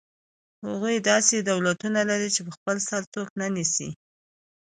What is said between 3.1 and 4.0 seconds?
څوک نه نیسي.